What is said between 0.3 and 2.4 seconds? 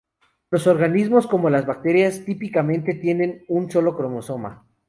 Los organismos como las bacterias